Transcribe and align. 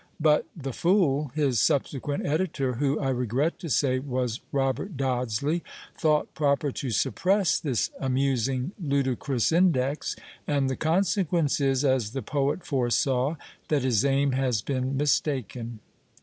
But 0.19 0.47
"the 0.55 0.73
fool," 0.73 1.31
his 1.35 1.59
subsequent 1.59 2.25
editor, 2.25 2.73
who, 2.73 2.99
I 2.99 3.09
regret 3.09 3.59
to 3.59 3.69
say, 3.69 3.99
was 3.99 4.39
Robert 4.51 4.97
Dodsley, 4.97 5.61
thought 5.95 6.33
proper 6.33 6.71
to 6.71 6.89
suppress 6.89 7.59
this 7.59 7.91
amusing 7.99 8.71
"ludicrous 8.81 9.51
index," 9.51 10.15
and 10.47 10.71
the 10.71 10.75
consequence 10.75 11.59
is, 11.61 11.85
as 11.85 12.13
the 12.13 12.23
poet 12.23 12.65
foresaw, 12.65 13.35
that 13.67 13.83
his 13.83 14.03
aim 14.03 14.31
has 14.31 14.63
been 14.63 14.97
"mistaken." 14.97 15.81